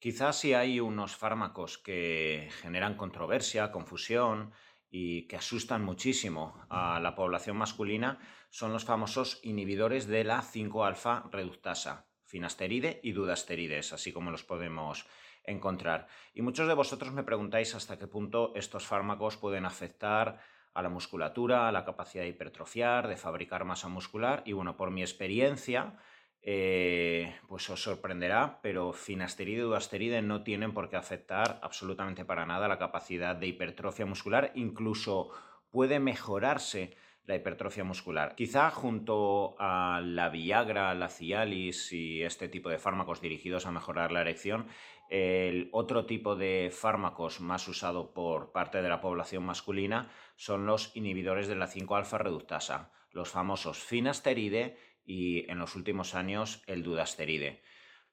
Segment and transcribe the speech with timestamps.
[0.00, 4.50] Quizás si hay unos fármacos que generan controversia, confusión
[4.88, 8.18] y que asustan muchísimo a la población masculina
[8.48, 15.06] son los famosos inhibidores de la 5-alfa reductasa, finasteride y dudasterides, así como los podemos
[15.44, 16.08] encontrar.
[16.32, 20.40] Y muchos de vosotros me preguntáis hasta qué punto estos fármacos pueden afectar
[20.72, 24.42] a la musculatura, a la capacidad de hipertrofiar, de fabricar masa muscular.
[24.46, 25.98] Y bueno, por mi experiencia,
[26.42, 32.46] eh, pues os sorprenderá, pero finasteride y duasteride no tienen por qué afectar absolutamente para
[32.46, 35.30] nada la capacidad de hipertrofia muscular, incluso
[35.70, 38.34] puede mejorarse la hipertrofia muscular.
[38.34, 44.10] Quizá junto a la Viagra, la Cialis y este tipo de fármacos dirigidos a mejorar
[44.10, 44.66] la erección,
[45.10, 50.94] el otro tipo de fármacos más usado por parte de la población masculina son los
[50.96, 57.62] inhibidores de la 5-alfa reductasa, los famosos finasteride y en los últimos años el dudasteride.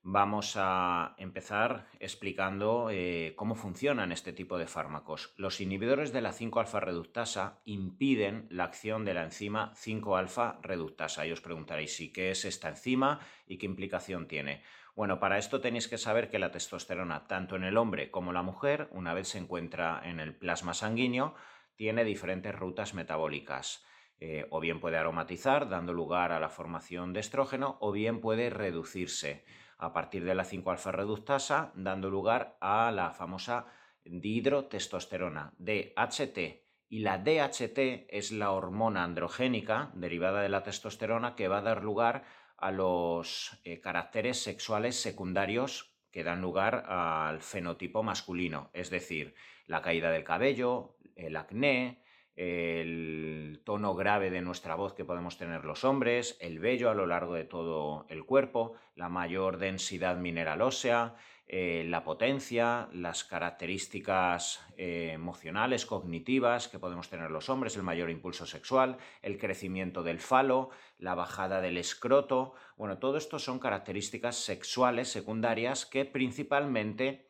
[0.09, 5.33] Vamos a empezar explicando eh, cómo funcionan este tipo de fármacos.
[5.35, 11.27] Los inhibidores de la 5-alfa reductasa impiden la acción de la enzima 5-alfa reductasa.
[11.27, 14.63] Y os preguntaréis si qué es esta enzima y qué implicación tiene.
[14.95, 18.35] Bueno, para esto tenéis que saber que la testosterona, tanto en el hombre como en
[18.35, 21.35] la mujer, una vez se encuentra en el plasma sanguíneo,
[21.75, 23.85] tiene diferentes rutas metabólicas.
[24.19, 28.49] Eh, o bien puede aromatizar, dando lugar a la formación de estrógeno, o bien puede
[28.49, 29.45] reducirse
[29.77, 33.67] a partir de la 5-alfa reductasa, dando lugar a la famosa
[34.05, 36.65] dihidrotestosterona, DHT.
[36.89, 41.83] Y la DHT es la hormona androgénica derivada de la testosterona que va a dar
[41.83, 42.23] lugar
[42.57, 49.35] a los eh, caracteres sexuales secundarios que dan lugar al fenotipo masculino, es decir,
[49.67, 52.01] la caída del cabello, el acné,
[52.37, 57.07] el tono grave de nuestra voz que podemos tener los hombres, el vello a lo
[57.07, 61.15] largo de todo el cuerpo, la mayor densidad mineral ósea,
[61.49, 68.11] eh, la potencia, las características eh, emocionales, cognitivas que podemos tener los hombres, el mayor
[68.11, 72.53] impulso sexual, el crecimiento del falo, la bajada del escroto.
[72.75, 77.29] Bueno, todo esto son características sexuales secundarias que principalmente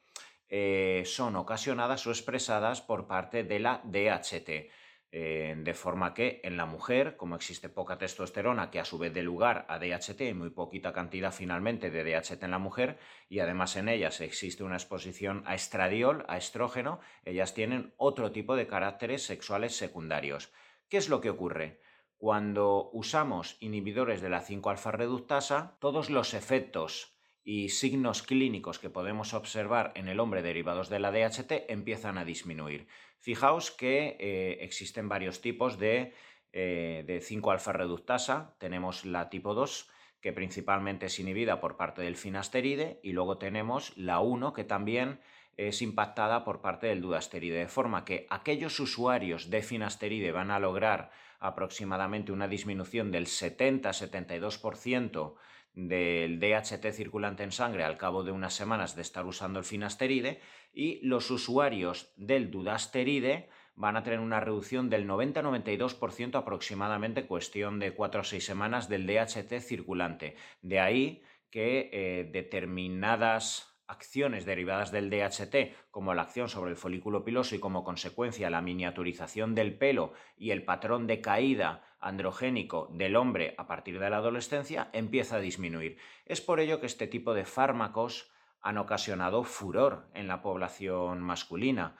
[0.50, 4.72] eh, son ocasionadas o expresadas por parte de la DHT.
[5.10, 9.24] De forma que en la mujer, como existe poca testosterona que a su vez dé
[9.24, 13.78] lugar a DHT y muy poquita cantidad finalmente de DHT en la mujer, y además
[13.78, 19.24] en ellas existe una exposición a estradiol, a estrógeno, ellas tienen otro tipo de caracteres
[19.26, 20.52] sexuales secundarios.
[20.90, 21.80] ¿Qué es lo que ocurre?
[22.18, 27.17] Cuando usamos inhibidores de la 5-alfa reductasa, todos los efectos
[27.48, 32.26] y signos clínicos que podemos observar en el hombre derivados de la DHT empiezan a
[32.26, 32.90] disminuir.
[33.20, 36.14] Fijaos que eh, existen varios tipos de,
[36.52, 38.54] eh, de 5-alfa reductasa.
[38.60, 43.96] Tenemos la tipo 2, que principalmente es inhibida por parte del finasteride, y luego tenemos
[43.96, 45.22] la 1, que también
[45.56, 50.60] es impactada por parte del dudasteride, de forma que aquellos usuarios de finasteride van a
[50.60, 55.36] lograr aproximadamente una disminución del 70-72%
[55.78, 60.42] del DHT circulante en sangre al cabo de unas semanas de estar usando el finasteride
[60.74, 67.94] y los usuarios del dudasteride van a tener una reducción del 90-92% aproximadamente, cuestión de
[67.94, 70.36] 4 o 6 semanas del DHT circulante.
[70.64, 71.22] De ahí
[71.52, 77.60] que eh, determinadas acciones derivadas del DHT, como la acción sobre el folículo piloso y
[77.60, 83.68] como consecuencia la miniaturización del pelo y el patrón de caída androgénico del hombre a
[83.68, 85.98] partir de la adolescencia, empieza a disminuir.
[86.26, 88.32] Es por ello que este tipo de fármacos
[88.62, 91.96] han ocasionado furor en la población masculina.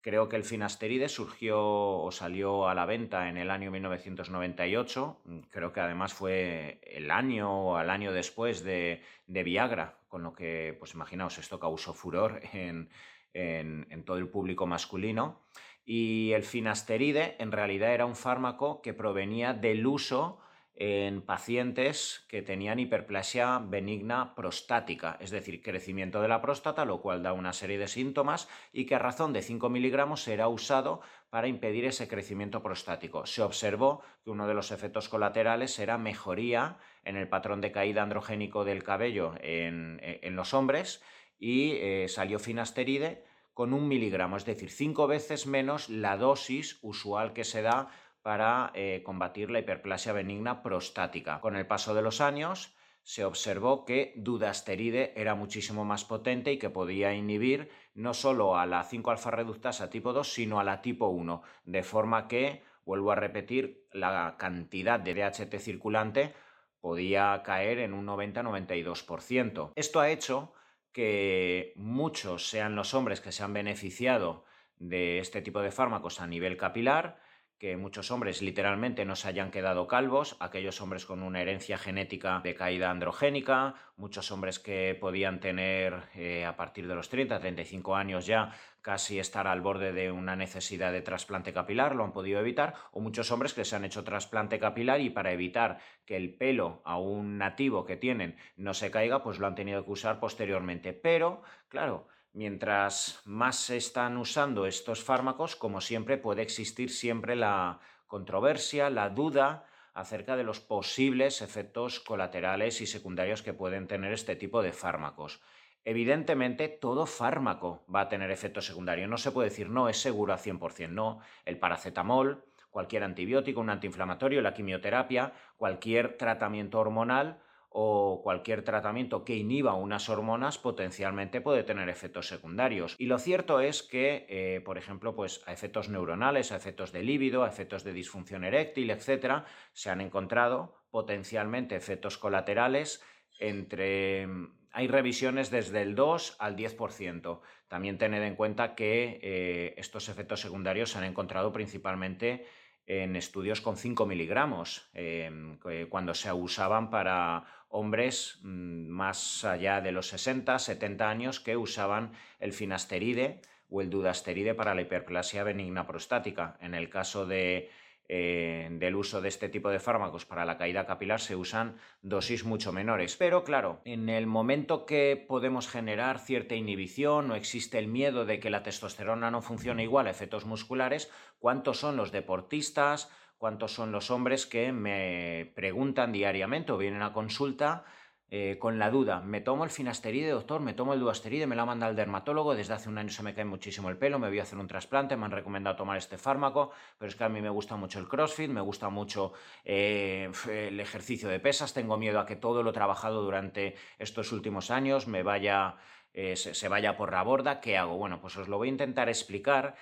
[0.00, 5.20] Creo que el finasteride surgió o salió a la venta en el año 1998.
[5.50, 10.76] Creo que además fue el año o al año después de, Viagra, con lo que,
[10.78, 12.90] pues imaginaos, esto causó furor en,
[13.32, 15.40] en todo el público masculino.
[15.86, 20.40] Y el finasteride en realidad era un fármaco que provenía del uso
[20.82, 27.22] en pacientes que tenían hiperplasia benigna prostática, es decir, crecimiento de la próstata, lo cual
[27.22, 31.48] da una serie de síntomas y que a razón de 5 miligramos era usado para
[31.48, 33.26] impedir ese crecimiento prostático.
[33.26, 38.02] Se observó que uno de los efectos colaterales era mejoría en el patrón de caída
[38.02, 40.00] androgénico del cabello en,
[40.34, 41.02] los hombres
[41.38, 47.34] y eh, salió finasteride con un miligramo, es decir, cinco veces menos la dosis usual
[47.34, 47.90] que se da
[48.22, 51.40] para eh, combatir la hiperplasia benigna prostática.
[51.40, 56.58] Con el paso de los años se observó que dudasteride era muchísimo más potente y
[56.58, 61.08] que podía inhibir no solo a la 5-alfa reductasa tipo 2, sino a la tipo
[61.08, 66.34] 1, de forma que, vuelvo a repetir, la cantidad de DHT circulante
[66.80, 69.72] podía caer en un 90-92%.
[69.74, 70.52] Esto ha hecho
[70.92, 74.44] que muchos sean los hombres que se han beneficiado
[74.78, 77.20] de este tipo de fármacos a nivel capilar,
[77.60, 82.40] que muchos hombres literalmente no se hayan quedado calvos, aquellos hombres con una herencia genética
[82.42, 87.94] de caída androgénica, muchos hombres que podían tener eh, a partir de los 30, 35
[87.96, 92.40] años ya casi estar al borde de una necesidad de trasplante capilar, lo han podido
[92.40, 96.34] evitar, o muchos hombres que se han hecho trasplante capilar y para evitar que el
[96.34, 100.18] pelo a un nativo que tienen no se caiga, pues lo han tenido que usar
[100.18, 100.94] posteriormente.
[100.94, 107.80] Pero, claro, mientras más se están usando estos fármacos, como siempre, puede existir siempre la
[108.06, 114.36] controversia, la duda acerca de los posibles efectos colaterales y secundarios que pueden tener este
[114.36, 115.40] tipo de fármacos.
[115.84, 119.08] Evidentemente, todo fármaco va a tener efectos secundarios.
[119.08, 120.90] No se puede decir no, es seguro al 100%.
[120.90, 127.40] No, el paracetamol, cualquier antibiótico, un antiinflamatorio, la quimioterapia, cualquier tratamiento hormonal
[127.70, 132.96] o cualquier tratamiento que inhiba unas hormonas potencialmente puede tener efectos secundarios.
[132.98, 137.04] Y lo cierto es que, eh, por ejemplo, pues a efectos neuronales, a efectos de
[137.04, 143.02] líbido, a efectos de disfunción eréctil, etcétera, se han encontrado potencialmente efectos colaterales
[143.38, 144.28] entre
[144.72, 147.40] hay revisiones desde el 2 al 10%.
[147.68, 152.46] También tened en cuenta que eh, estos efectos secundarios se han encontrado principalmente
[152.90, 155.58] en estudios con 5 miligramos, em,
[155.88, 162.10] cuando se usaban para hombres mm, más allá de los 60, 70 años que usaban
[162.40, 166.58] el finasteride o el dudasteride para la hiperplasia benigna prostática.
[166.60, 167.70] En el caso de
[168.12, 172.44] eh, del uso de este tipo de fármacos para la caída capilar se usan dosis
[172.44, 173.14] mucho menores.
[173.16, 178.40] Pero claro, en el momento que podemos generar cierta inhibición o existe el miedo de
[178.40, 181.08] que la testosterona no funcione igual a efectos musculares,
[181.38, 183.12] ¿cuántos son los deportistas?
[183.38, 187.84] ¿Cuántos son los hombres que me preguntan diariamente o vienen a consulta
[188.32, 190.60] eh, con la duda, ¿me tomo el finasteride, doctor?
[190.60, 191.48] ¿Me tomo el duasteride?
[191.48, 194.20] Me la manda el dermatólogo, desde hace un año se me cae muchísimo el pelo,
[194.20, 197.24] me voy a hacer un trasplante, me han recomendado tomar este fármaco, pero es que
[197.24, 199.32] a mí me gusta mucho el CrossFit, me gusta mucho
[199.64, 204.70] eh, el ejercicio de pesas, tengo miedo a que todo lo trabajado durante estos últimos
[204.70, 205.74] años me vaya,
[206.14, 207.96] eh, se, vaya por la borda, ¿qué hago?
[207.96, 209.74] Bueno, pues os lo voy a intentar explicar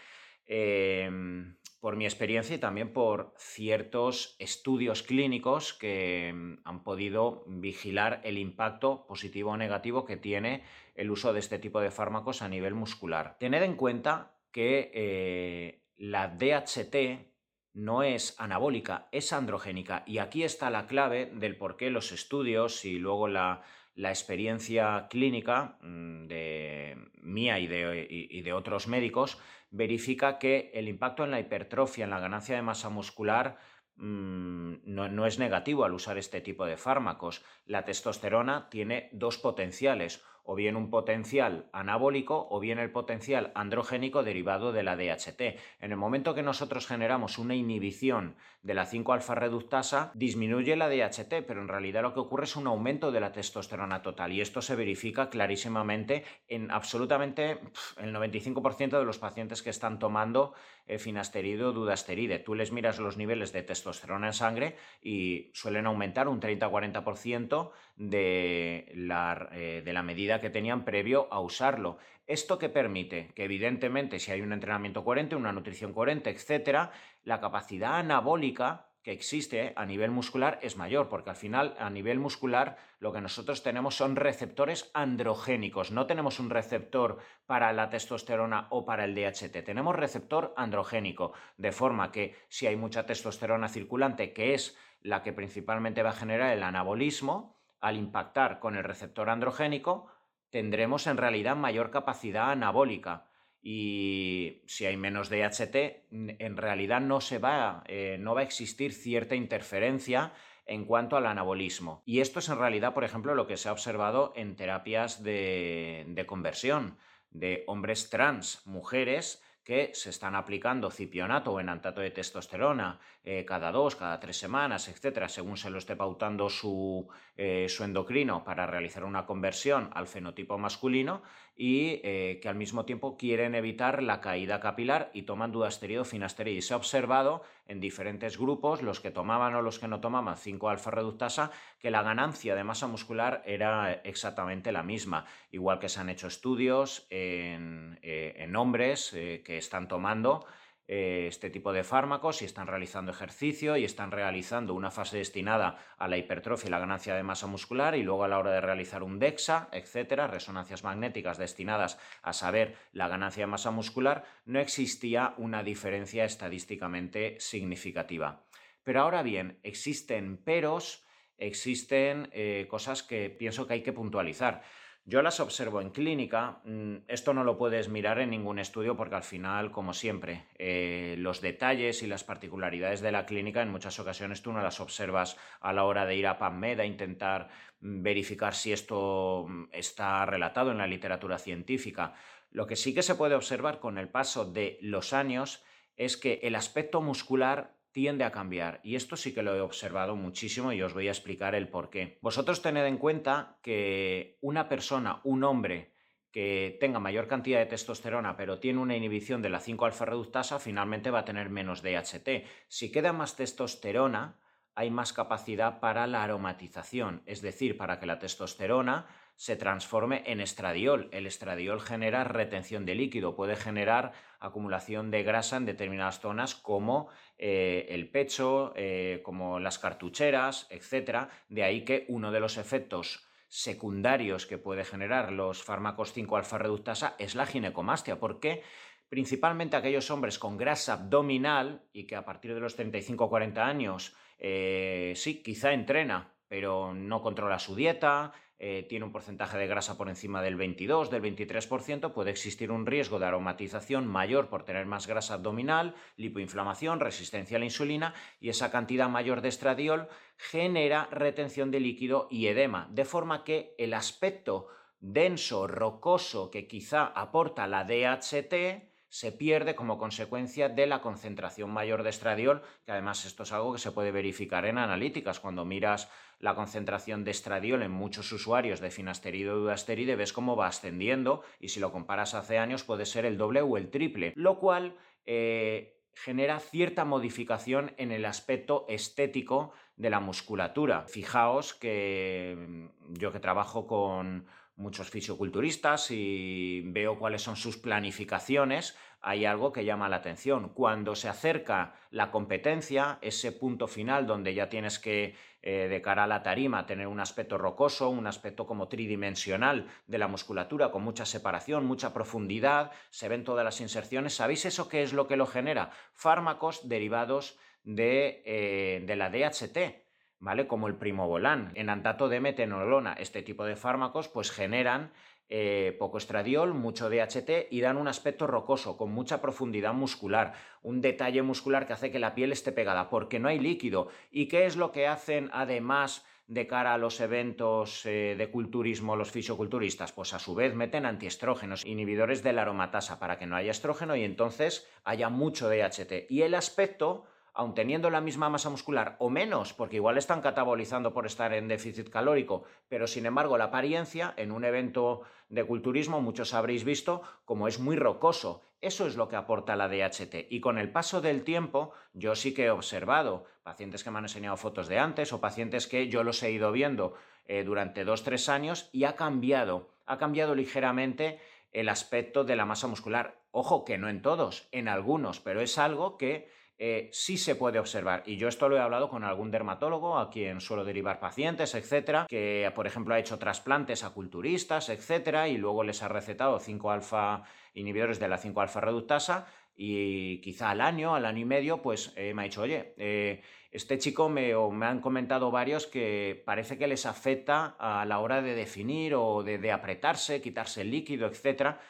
[1.81, 8.39] por mi experiencia y también por ciertos estudios clínicos que mm, han podido vigilar el
[8.39, 10.65] impacto positivo o negativo que tiene
[10.95, 13.37] el uso de este tipo de fármacos a nivel muscular.
[13.39, 17.29] Tened en cuenta que eh, la DHT
[17.75, 20.03] no es anabólica, es androgénica.
[20.07, 23.63] Y aquí está la clave del por qué los estudios y luego la,
[24.05, 29.39] experiencia clínica mm, de mía y de otros médicos
[29.71, 33.59] verifica que el impacto en la hipertrofia, en la ganancia de masa muscular,
[33.97, 37.45] mm, no, es negativo al usar este tipo de fármacos.
[37.67, 44.23] La testosterona tiene dos potenciales o bien un potencial anabólico o bien el potencial androgénico
[44.23, 45.43] derivado de la DHT.
[45.81, 51.45] En el momento que nosotros generamos una inhibición de la 5-alfa reductasa, disminuye la DHT,
[51.47, 54.63] pero en realidad lo que ocurre es un aumento de la testosterona total y esto
[54.63, 57.59] se verifica clarísimamente en absolutamente
[57.99, 60.55] el 95% de los pacientes que están tomando
[60.89, 62.39] eh, finasteride o dudasteride.
[62.39, 68.91] Tú les miras los niveles de testosterona en sangre y suelen aumentar un 30-40% de
[68.95, 71.99] la, eh, de la medida que tenían previo a usarlo.
[72.27, 73.33] ¿Esto que permite?
[73.35, 76.91] Que evidentemente si hay un entrenamiento coherente, una nutrición coherente, etcétera,
[77.25, 82.19] la capacidad anabólica que existe a nivel muscular es mayor, porque al final a nivel
[82.19, 88.67] muscular lo que nosotros tenemos son receptores androgénicos, no tenemos un receptor para la testosterona
[88.69, 94.35] o para el DHT, tenemos receptor androgénico, de forma que si hay mucha testosterona circulante,
[94.35, 99.31] que es la que principalmente va a generar el anabolismo, al impactar con el receptor
[99.31, 100.09] androgénico,
[100.51, 103.28] tendremos en realidad mayor capacidad anabólica.
[103.63, 105.75] Y si hay menos DHT,
[106.11, 110.33] en realidad no, se va, eh, no va a existir cierta interferencia
[110.67, 112.03] en cuanto al anabolismo.
[112.05, 116.05] Y esto es en realidad, por ejemplo, lo que se ha observado en terapias de,
[116.09, 116.99] de conversión
[117.31, 123.71] de hombres trans, mujeres que se están aplicando cipionato o enantato de testosterona eh, cada
[123.71, 128.67] dos, cada tres semanas, etcétera, según se lo esté pautando su, eh, su endocrino para
[128.67, 131.23] realizar una conversión al fenotipo masculino
[131.61, 136.05] y eh, que al mismo tiempo quieren evitar la caída capilar y toman dudasteride o
[136.05, 136.59] finasteride.
[136.59, 140.37] Y se ha observado en diferentes grupos, los que tomaban o los que no tomaban
[140.37, 141.51] 5-alfa reductasa,
[141.81, 145.27] que la ganancia de masa muscular era exactamente la misma.
[145.51, 151.75] Igual que se han hecho estudios en, en hombres que están tomando eh, este tipo
[151.75, 156.69] de fármacos y están realizando ejercicio y están realizando una fase destinada a la hipertrofia
[156.69, 159.69] y la ganancia de masa muscular y luego a la hora de realizar un DEXA,
[159.71, 166.25] etcétera, resonancias magnéticas destinadas a saber la ganancia de masa muscular, no existía una diferencia
[166.25, 168.45] estadísticamente significativa.
[168.83, 171.05] Pero ahora bien, existen peros,
[171.37, 174.63] existen eh, cosas que pienso que hay que puntualizar.
[175.09, 179.15] Yo las observo en clínica, mm, esto no lo puedes mirar en ningún estudio porque
[179.15, 183.99] al final, como siempre, eh, los detalles y las particularidades de la clínica en muchas
[183.99, 187.49] ocasiones tú no las observas a la hora de ir a PubMed a intentar
[187.81, 192.13] mm, verificar si esto mm, está relatado en la literatura científica.
[192.51, 195.65] Lo que sí que se puede observar con el paso de los años
[195.97, 198.81] es que el aspecto muscular tiende a cambiar.
[198.83, 201.91] Y esto sí que lo he observado muchísimo y os voy a explicar el por
[201.91, 202.19] qué.
[202.23, 205.95] Vosotros tened en cuenta que una persona, un hombre,
[206.31, 211.11] que tenga mayor cantidad de testosterona pero tiene una inhibición de la 5-alfa reductasa, finalmente
[211.11, 212.45] va a tener menos DHT.
[212.69, 214.39] Si queda más testosterona,
[214.75, 219.07] hay más capacidad para la aromatización, es decir, para que la testosterona
[219.39, 221.09] se transforme en estradiol.
[221.13, 227.09] El estradiol genera retención de líquido, puede generar acumulación de grasa en determinadas zonas como
[227.39, 231.29] eh, el pecho, eh, como las cartucheras, etc.
[231.49, 237.15] De ahí que uno de los efectos secundarios que puede generar los fármacos 5-alfa reductasa
[237.21, 238.19] es la ginecomastia.
[238.19, 238.65] ¿Por qué?
[239.09, 243.65] Principalmente aquellos hombres con grasa abdominal y que a partir de los 35 o 40
[243.65, 249.69] años, eh, sí, quizá entrena, pero no controla su dieta, eh, tiene un porcentaje de
[249.69, 254.65] grasa por encima del 22, del 23%, puede existir un riesgo de aromatización mayor por
[254.65, 260.09] tener más grasa abdominal, lipoinflamación, resistencia a la insulina y esa cantidad mayor de estradiol
[260.37, 264.67] genera retención de líquido y edema, de forma que el aspecto
[265.01, 272.03] denso, rocoso que quizá aporta la DHT se pierde como consecuencia de la concentración mayor
[272.03, 275.41] de estradiol, que además esto es algo que se puede verificar en analíticas.
[275.41, 280.57] Cuando miras la concentración de estradiol en muchos usuarios de finasteride o duasteride, ves cómo
[280.57, 284.33] va ascendiendo y si lo comparas hace años puede ser el doble o el triple,
[284.37, 291.07] lo cual eh, genera cierta modificación en el aspecto estético de la musculatura.
[291.09, 294.47] Fijaos que mm, yo que trabajo con
[294.79, 300.69] muchos fisioculturistas y veo cuáles son sus planificaciones, hay algo que llama la atención.
[300.69, 306.25] Cuando se acerca la competencia, ese punto final donde ya tienes que, eh, de cara
[306.25, 311.03] a la tarima, tener un aspecto rocoso, un aspecto como tridimensional de la musculatura, con
[311.03, 314.35] mucha separación, mucha profundidad, se ven todas las inserciones.
[314.35, 315.91] ¿Sabéis eso qué es lo que lo genera?
[316.13, 320.08] Fármacos derivados de, eh, de la DHT
[320.41, 320.67] ¿vale?
[320.67, 321.73] Como el primobolan.
[321.75, 325.13] En antato de metenolona, este tipo de fármacos pues generan
[325.51, 330.53] eh, poco estradiol, mucho DHT y dan un aspecto rocoso, con mucha profundidad muscular,
[330.83, 334.09] un detalle muscular que hace que la piel esté pegada, porque no hay líquido.
[334.31, 339.17] ¿Y qué es lo que hacen además de cara a los eventos eh, de culturismo
[339.17, 340.13] los fisioculturistas?
[340.13, 344.17] Pues a su vez meten antiestrógenos, inhibidores de la aromatasa para que no haya estrógeno
[344.17, 346.31] y entonces haya mucho DHT.
[346.31, 347.25] Y el aspecto
[347.59, 351.67] aun teniendo la misma masa muscular o menos, porque igual están catabolizando por estar en
[351.67, 357.21] déficit calórico, pero sin embargo la apariencia en un evento de culturismo, muchos habréis visto,
[357.45, 358.63] como es muy rocoso.
[358.81, 360.47] Eso es lo que aporta la DHT.
[360.51, 364.27] Y con el paso del tiempo, yo sí que he observado pacientes que me han
[364.27, 367.15] enseñado fotos de antes o pacientes que yo los he ido viendo
[367.47, 371.41] eh, durante dos, tres años y ha cambiado, ha cambiado ligeramente
[371.73, 373.41] el aspecto de la masa muscular.
[373.51, 377.81] Ojo que no en todos, en algunos, pero es algo que eh, sí se puede
[377.81, 378.23] observar.
[378.25, 382.27] Y yo esto lo he hablado con algún dermatólogo a quien suelo derivar pacientes, etcétera,
[382.29, 387.43] que por ejemplo ha hecho trasplantes a culturistas, etcétera, y luego les ha recetado 5-alfa
[387.75, 392.33] inhibidores de la 5-alfa reductasa y quizá al año, al año y medio, pues eh,
[392.35, 396.89] me ha dicho, oye, eh, este chico me, me han comentado varios que parece que
[396.89, 401.81] les afecta a la hora de definir o de, apretarse, quitarse el líquido, etcétera,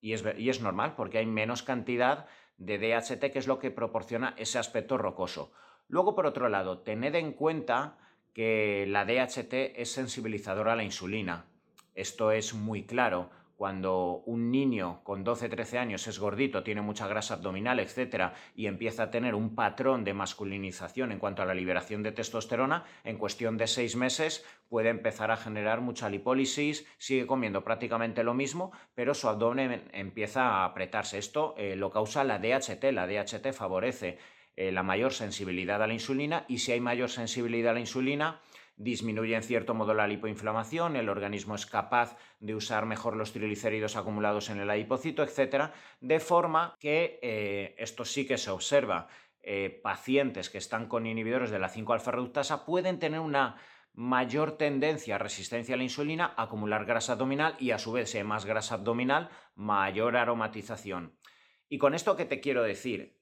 [0.00, 2.26] y es, y es normal porque hay menos cantidad
[2.58, 5.52] de DHT, que es lo que proporciona ese aspecto rocoso.
[5.88, 7.98] Luego, por otro lado, tened en cuenta
[8.32, 11.46] que la DHT es sensibilizadora a la insulina.
[11.94, 17.34] Esto es muy claro cuando un niño con 12-13 años es gordito, tiene mucha grasa
[17.34, 22.02] abdominal, etcétera, y empieza a tener un patrón de masculinización en cuanto a la liberación
[22.02, 27.64] de testosterona, en cuestión de seis meses puede empezar a generar mucha lipólisis, sigue comiendo
[27.64, 31.18] prácticamente lo mismo, pero su abdomen empieza a apretarse.
[31.18, 32.84] Esto eh, lo causa la DHT.
[32.92, 34.18] La DHT favorece
[34.56, 38.40] eh, la mayor sensibilidad a la insulina y si hay mayor sensibilidad a la insulina,
[38.76, 43.96] disminuye en cierto modo la lipoinflamación, el organismo es capaz de usar mejor los triglicéridos
[43.96, 45.70] acumulados en el adipocito, etc.
[46.00, 49.08] De forma que eh, esto sí que se observa.
[49.48, 53.56] Eh, pacientes que están con inhibidores de la 5-alfa reductasa pueden tener una
[53.94, 58.18] mayor tendencia a resistencia a la insulina, acumular grasa abdominal y a su vez, si
[58.18, 61.16] hay más grasa abdominal, mayor aromatización.
[61.68, 63.16] ¿Y con esto qué te quiero decir?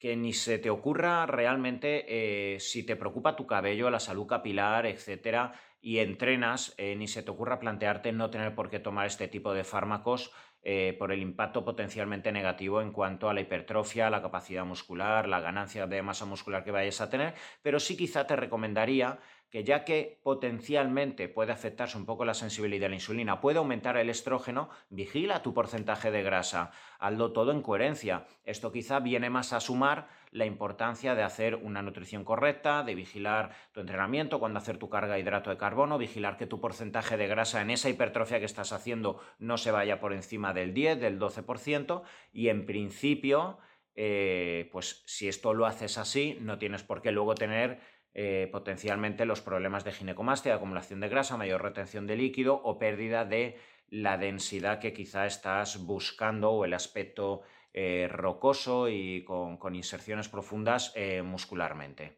[0.00, 4.86] Que ni se te ocurra realmente, eh, si te preocupa tu cabello, la salud capilar,
[4.86, 9.28] etcétera, y entrenas, eh, ni se te ocurra plantearte no tener por qué tomar este
[9.28, 14.20] tipo de fármacos eh, por el impacto potencialmente negativo en cuanto a la hipertrofia, la
[14.20, 18.36] capacidad muscular, la ganancia de masa muscular que vayas a tener, pero sí quizá te
[18.36, 19.18] recomendaría
[19.50, 23.96] que ya que potencialmente puede afectarse un poco la sensibilidad a la insulina, puede aumentar
[23.96, 28.26] el estrógeno, vigila tu porcentaje de grasa, hazlo todo en coherencia.
[28.44, 33.50] Esto quizá viene más a sumar la importancia de hacer una nutrición correcta, de vigilar
[33.72, 37.26] tu entrenamiento, cuando hacer tu carga de hidrato de carbono, vigilar que tu porcentaje de
[37.26, 41.18] grasa en esa hipertrofia que estás haciendo no se vaya por encima del 10, del
[41.18, 42.02] 12%
[42.32, 43.58] y en principio,
[43.96, 47.80] eh, pues si esto lo haces así, no tienes por qué luego tener
[48.14, 53.24] eh, potencialmente los problemas de ginecomastia, acumulación de grasa, mayor retención de líquido o pérdida
[53.24, 53.56] de
[53.88, 60.92] la densidad que quizá estás buscando o el aspecto eh, rocoso y con, inserciones profundas
[60.96, 62.08] eh, muscularmente.